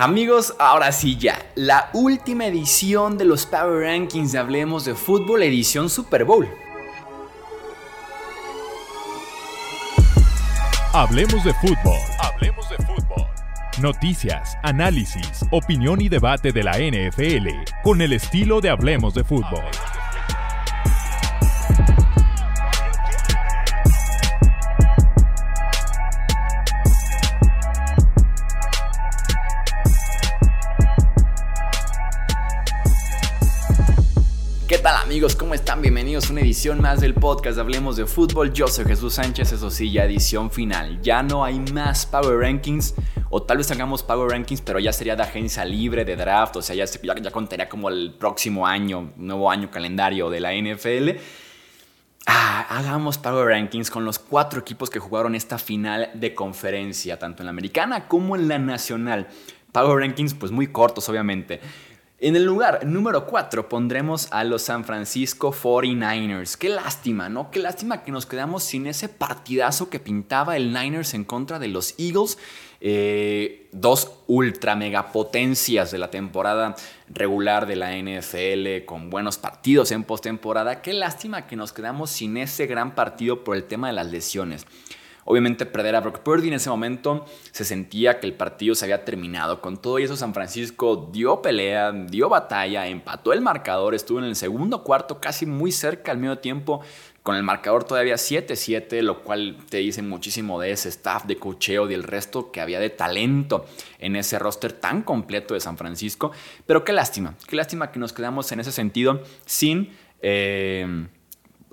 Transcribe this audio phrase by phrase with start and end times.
[0.00, 5.42] Amigos, ahora sí ya, la última edición de los Power Rankings de Hablemos de Fútbol,
[5.42, 6.48] edición Super Bowl.
[10.94, 11.98] Hablemos de fútbol.
[12.18, 13.26] Hablemos de fútbol.
[13.82, 17.48] Noticias, análisis, opinión y debate de la NFL
[17.82, 19.64] con el estilo de Hablemos de fútbol.
[35.02, 35.34] Amigos?
[35.34, 35.82] ¿Cómo están?
[35.82, 38.52] Bienvenidos a una edición más del podcast Hablemos de Fútbol.
[38.52, 41.02] Yo soy Jesús Sánchez, eso sí, ya edición final.
[41.02, 42.94] Ya no hay más Power Rankings,
[43.30, 46.62] o tal vez hagamos Power Rankings, pero ya sería de agencia libre, de draft, o
[46.62, 51.18] sea, ya, ya, contaría como el próximo año, nuevo año calendario de la NFL.
[52.26, 57.42] Ah, hagamos Power Rankings con los cuatro equipos que jugaron esta final de conferencia, tanto
[57.42, 59.26] en la americana como en la nacional.
[59.72, 61.60] Power Rankings, pues muy cortos, obviamente.
[62.22, 66.58] En el lugar número 4 pondremos a los San Francisco 49ers.
[66.58, 67.50] Qué lástima, ¿no?
[67.50, 71.68] Qué lástima que nos quedamos sin ese partidazo que pintaba el Niners en contra de
[71.68, 72.36] los Eagles.
[72.82, 76.76] Eh, dos ultra megapotencias de la temporada
[77.08, 80.82] regular de la NFL con buenos partidos en postemporada.
[80.82, 84.66] Qué lástima que nos quedamos sin ese gran partido por el tema de las lesiones.
[85.30, 89.04] Obviamente perder a Brock Purdy en ese momento se sentía que el partido se había
[89.04, 89.60] terminado.
[89.60, 94.34] Con todo eso San Francisco dio pelea, dio batalla, empató el marcador, estuvo en el
[94.34, 96.80] segundo cuarto casi muy cerca al medio tiempo
[97.22, 101.88] con el marcador todavía 7-7, lo cual te dice muchísimo de ese staff de cocheo
[101.88, 103.66] y el resto que había de talento
[104.00, 106.32] en ese roster tan completo de San Francisco.
[106.66, 109.90] Pero qué lástima, qué lástima que nos quedamos en ese sentido sin
[110.22, 111.06] eh,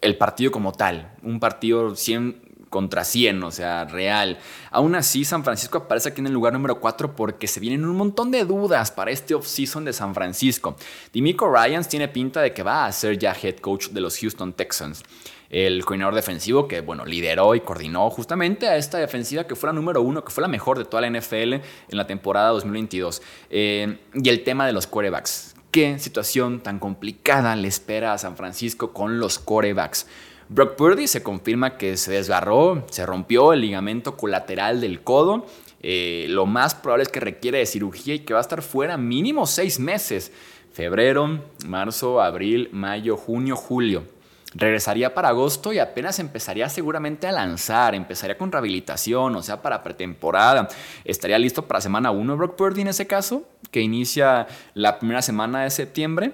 [0.02, 1.16] el partido como tal.
[1.24, 4.38] Un partido 100 contra 100, o sea, real.
[4.72, 7.96] Aún así, San Francisco aparece aquí en el lugar número 4 porque se vienen un
[7.96, 10.76] montón de dudas para este offseason de San Francisco.
[11.14, 14.54] Dimico Ryans tiene pinta de que va a ser ya head coach de los Houston
[14.54, 15.04] Texans.
[15.50, 19.74] El coordinador defensivo que, bueno, lideró y coordinó justamente a esta defensiva que fue la
[19.74, 23.22] número uno, que fue la mejor de toda la NFL en la temporada 2022.
[23.50, 25.56] Eh, y el tema de los quarterbacks.
[25.72, 30.08] ¿Qué situación tan complicada le espera a San Francisco con los quarterbacks?
[30.50, 35.46] Brock Purdy se confirma que se desgarró, se rompió el ligamento colateral del codo.
[35.82, 38.96] Eh, lo más probable es que requiere de cirugía y que va a estar fuera
[38.96, 40.32] mínimo seis meses.
[40.72, 44.04] Febrero, marzo, abril, mayo, junio, julio.
[44.54, 49.84] Regresaría para agosto y apenas empezaría seguramente a lanzar, empezaría con rehabilitación, o sea, para
[49.84, 50.70] pretemporada.
[51.04, 55.64] Estaría listo para semana 1 Brock Purdy en ese caso, que inicia la primera semana
[55.64, 56.34] de septiembre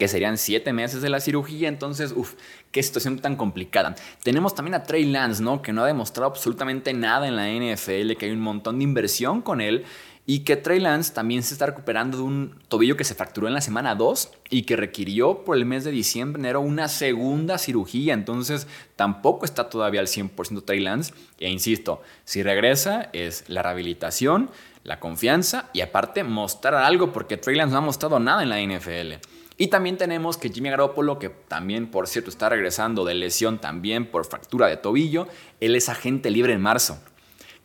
[0.00, 1.68] que serían siete meses de la cirugía.
[1.68, 2.32] Entonces, uff,
[2.70, 3.94] qué situación tan complicada.
[4.22, 5.62] Tenemos también a Trey Lance, ¿no?
[5.62, 9.42] Que no ha demostrado absolutamente nada en la NFL, que hay un montón de inversión
[9.42, 9.84] con él.
[10.26, 13.54] Y que Trey Lance también se está recuperando de un tobillo que se fracturó en
[13.54, 18.14] la semana 2 y que requirió por el mes de diciembre, enero, una segunda cirugía.
[18.14, 21.14] Entonces tampoco está todavía al 100% Trey Lance.
[21.40, 24.50] E insisto, si regresa es la rehabilitación,
[24.84, 28.60] la confianza y aparte mostrar algo porque Trey Lance no ha mostrado nada en la
[28.60, 29.39] NFL.
[29.60, 34.06] Y también tenemos que Jimmy Garoppolo, que también, por cierto, está regresando de lesión también
[34.06, 35.28] por fractura de tobillo,
[35.60, 36.98] él es agente libre en marzo.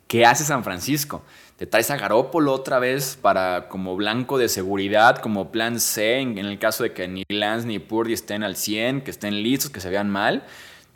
[0.06, 1.22] ¿Qué hace San Francisco?
[1.56, 6.36] Te traes a Garoppolo otra vez para como blanco de seguridad, como plan C, en,
[6.36, 9.80] el caso de que ni Lance ni Purdy estén al 100, que estén listos, que
[9.80, 10.44] se vean mal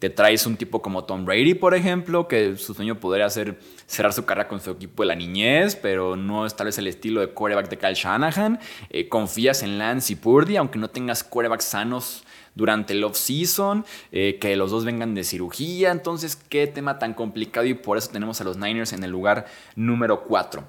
[0.00, 4.14] te traes un tipo como Tom Brady, por ejemplo, que su sueño podría ser cerrar
[4.14, 7.20] su carrera con su equipo de la niñez, pero no es tal vez el estilo
[7.20, 8.58] de quarterback de Kyle Shanahan.
[8.88, 12.24] Eh, confías en Lance y Purdy, aunque no tengas quarterbacks sanos
[12.54, 15.90] durante el off-season, eh, que los dos vengan de cirugía.
[15.90, 19.46] Entonces, qué tema tan complicado y por eso tenemos a los Niners en el lugar
[19.76, 20.64] número 4.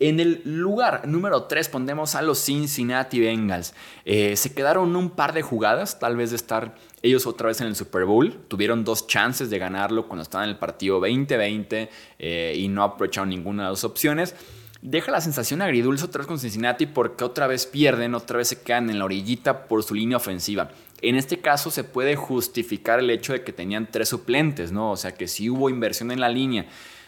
[0.00, 3.74] En el lugar número 3 pondremos a los Cincinnati Bengals.
[4.04, 7.66] Eh, se quedaron un par de jugadas, tal vez de estar ellos otra vez en
[7.66, 8.32] el Super Bowl.
[8.46, 13.28] Tuvieron dos chances de ganarlo cuando estaban en el partido 2020 eh, y no aprovecharon
[13.28, 14.36] ninguna de las opciones.
[14.82, 18.62] Deja la sensación agridulce otra vez con Cincinnati porque otra vez pierden, otra vez se
[18.62, 20.70] quedan en la orillita por su línea ofensiva.
[21.02, 24.92] En este caso se puede justificar el hecho de que tenían tres suplentes, ¿no?
[24.92, 26.66] O sea que si hubo inversión en la línea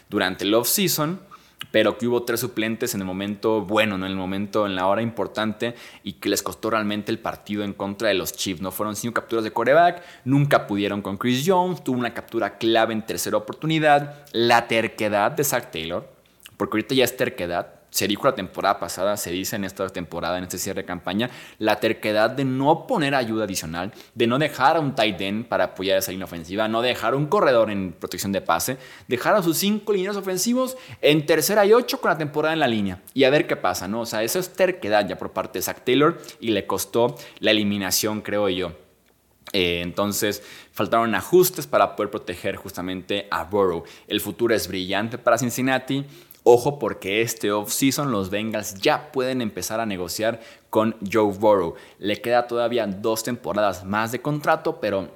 [0.09, 1.21] durante el off-season,
[1.71, 5.03] pero que hubo tres suplentes en el momento bueno, en el momento, en la hora
[5.03, 8.61] importante, y que les costó realmente el partido en contra de los Chiefs.
[8.61, 12.93] No fueron cinco capturas de coreback, nunca pudieron con Chris Jones, tuvo una captura clave
[12.93, 16.09] en tercera oportunidad, la terquedad de Zach Taylor,
[16.57, 20.39] porque ahorita ya es terquedad, se dijo la temporada pasada, se dice en esta temporada,
[20.39, 24.77] en este cierre de campaña, la terquedad de no poner ayuda adicional, de no dejar
[24.77, 28.33] a un tight end para apoyar esa línea ofensiva, no dejar un corredor en protección
[28.33, 28.79] de pase,
[29.09, 32.69] dejar a sus cinco líneas ofensivos en tercera y ocho con la temporada en la
[32.69, 34.03] línea y a ver qué pasa, ¿no?
[34.03, 37.51] O sea, eso es terquedad ya por parte de Zach Taylor y le costó la
[37.51, 38.73] eliminación, creo yo.
[39.53, 43.83] Eh, entonces faltaron ajustes para poder proteger justamente a Burrow.
[44.07, 46.05] El futuro es brillante para Cincinnati.
[46.43, 50.41] Ojo porque este offseason los Bengals ya pueden empezar a negociar
[50.71, 51.75] con Joe Burrow.
[51.99, 55.09] Le queda todavía dos temporadas más de contrato, pero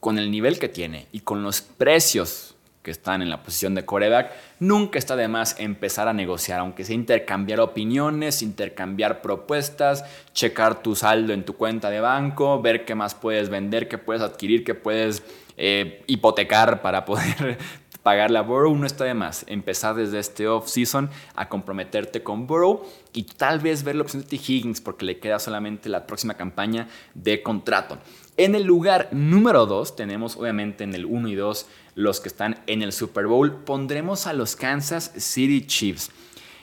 [0.00, 3.84] con el nivel que tiene y con los precios que están en la posición de
[3.84, 10.82] coreback, nunca está de más empezar a negociar, aunque sea intercambiar opiniones, intercambiar propuestas, checar
[10.82, 14.64] tu saldo en tu cuenta de banco, ver qué más puedes vender, qué puedes adquirir,
[14.64, 15.22] qué puedes
[15.56, 17.58] eh, hipotecar para poder
[18.02, 18.74] pagarle a Burrow.
[18.76, 23.82] No está de más empezar desde este off-season a comprometerte con Burrow y tal vez
[23.82, 24.36] ver la opción de T.
[24.36, 27.98] Higgins porque le queda solamente la próxima campaña de contrato.
[28.36, 32.60] En el lugar número 2 tenemos obviamente en el 1 y 2 los que están
[32.66, 33.64] en el Super Bowl.
[33.64, 36.10] Pondremos a los Kansas City Chiefs.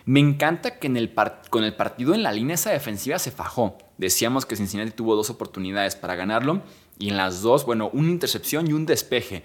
[0.05, 1.13] Me encanta que en el
[1.51, 3.77] con el partido en la línea esa defensiva se fajó.
[3.99, 6.63] Decíamos que Cincinnati tuvo dos oportunidades para ganarlo
[6.97, 9.43] y en las dos, bueno, una intercepción y un despeje.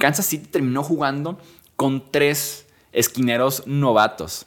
[0.00, 1.38] Kansas City terminó jugando
[1.76, 4.46] con tres esquineros novatos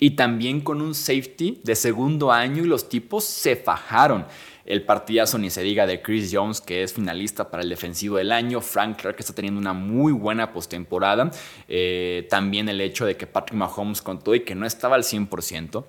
[0.00, 4.26] y también con un safety de segundo año y los tipos se fajaron.
[4.66, 8.32] El partidazo ni se diga de Chris Jones, que es finalista para el defensivo del
[8.32, 8.60] año.
[8.60, 11.30] Frank Clark, que está teniendo una muy buena postemporada.
[11.68, 15.84] Eh, también el hecho de que Patrick Mahomes contó y que no estaba al 100%.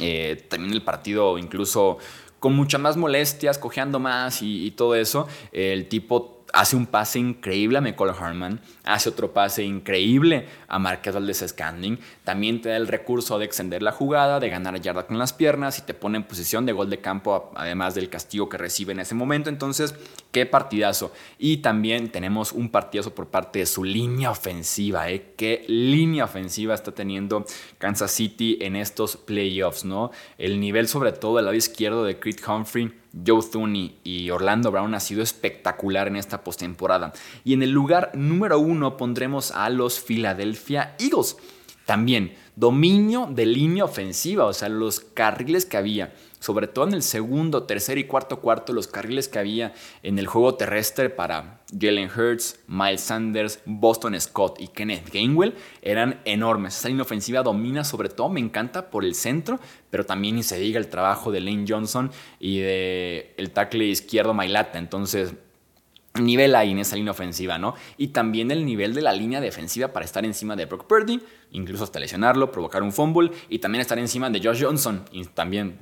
[0.00, 1.96] Eh, también el partido incluso
[2.40, 5.28] con mucha más molestias, cojeando más y todo eso.
[5.52, 11.14] el tipo hace un pase increíble a McCall Harman, hace otro pase increíble a Marquez
[11.14, 15.18] Valdez Scanding, también te da el recurso de extender la jugada, de ganar yarda con
[15.18, 18.58] las piernas y te pone en posición de gol de campo, además del castigo que
[18.58, 19.48] recibe en ese momento.
[19.48, 19.94] Entonces,
[20.30, 21.12] qué partidazo.
[21.38, 25.32] Y también tenemos un partidazo por parte de su línea ofensiva, ¿eh?
[25.36, 27.46] Qué línea ofensiva está teniendo
[27.78, 30.10] Kansas City en estos playoffs, ¿no?
[30.38, 34.94] El nivel, sobre todo del lado izquierdo de Creed Humphrey Joe Thuney y Orlando Brown
[34.94, 37.12] ha sido espectacular en esta postemporada.
[37.44, 41.36] Y en el lugar número uno pondremos a los Philadelphia Eagles.
[41.86, 46.12] También dominio de línea ofensiva, o sea, los carriles que había
[46.42, 50.26] sobre todo en el segundo, tercer y cuarto cuarto, los carriles que había en el
[50.26, 56.76] juego terrestre para Jalen Hurts, Miles Sanders, Boston Scott y Kenneth Gainwell eran enormes.
[56.76, 60.58] Esa línea ofensiva domina, sobre todo me encanta por el centro, pero también ni se
[60.58, 64.80] diga el trabajo de Lane Johnson y de el tackle izquierdo Mailata.
[64.80, 65.34] Entonces,
[66.14, 67.74] nivel ahí en esa línea ofensiva, ¿no?
[67.96, 71.20] Y también el nivel de la línea defensiva para estar encima de Brock Purdy,
[71.52, 75.78] incluso hasta lesionarlo, provocar un fumble y también estar encima de Josh Johnson y también,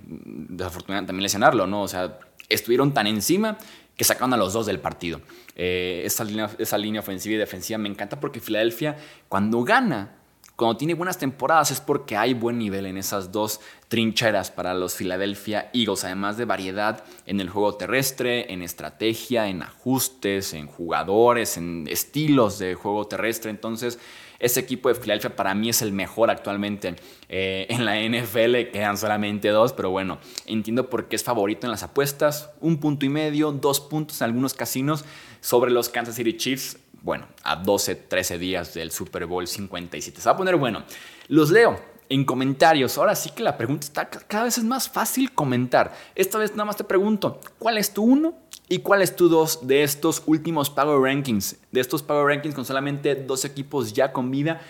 [0.51, 1.83] desafortunadamente, también lesionarlo, ¿no?
[1.83, 2.19] O sea,
[2.49, 3.59] estuvieron tan encima
[3.97, 5.21] que sacaron a los dos del partido.
[5.57, 8.97] Eh, esa, línea, esa línea ofensiva y defensiva me encanta porque Filadelfia,
[9.29, 10.20] cuando gana,
[10.61, 14.95] cuando tiene buenas temporadas es porque hay buen nivel en esas dos trincheras para los
[14.95, 21.57] Philadelphia Eagles, además de variedad en el juego terrestre, en estrategia, en ajustes, en jugadores,
[21.57, 23.51] en estilos de juego terrestre.
[23.51, 23.99] Entonces,
[24.39, 26.95] ese equipo de Philadelphia para mí es el mejor actualmente
[27.31, 28.71] eh, en la NFL.
[28.71, 32.51] Quedan solamente dos, pero bueno, entiendo por qué es favorito en las apuestas.
[32.61, 35.07] Un punto y medio, dos puntos en algunos casinos
[35.41, 40.21] sobre los Kansas City Chiefs bueno, a 12, 13 días del Super Bowl 57.
[40.21, 40.85] Se va a poner bueno.
[41.29, 41.81] Los leo
[42.11, 42.99] en comentarios.
[42.99, 45.95] Ahora sí que la pregunta está cada vez es más fácil comentar.
[46.15, 48.35] Esta vez nada más te pregunto, ¿cuál es tu uno
[48.69, 51.57] y cuál es tu dos de estos últimos Power Rankings?
[51.71, 54.61] De estos Power Rankings con solamente dos equipos ya con vida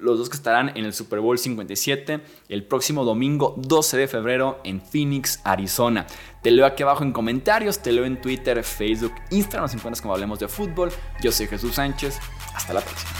[0.00, 4.60] los dos que estarán en el Super Bowl 57 el próximo domingo 12 de febrero
[4.64, 6.06] en Phoenix, Arizona.
[6.42, 10.14] Te leo aquí abajo en comentarios, te leo en Twitter, Facebook, Instagram, nos encuentras como
[10.14, 10.90] Hablemos de Fútbol.
[11.22, 12.18] Yo soy Jesús Sánchez,
[12.54, 13.10] hasta la próxima.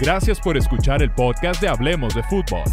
[0.00, 2.64] Gracias por escuchar el podcast de Hablemos de Fútbol.